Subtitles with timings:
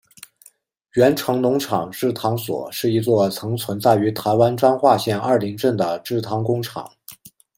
[0.95, 6.89] 源成农场制糖所是一座曾存在于台湾彰化县二林镇的制糖工厂。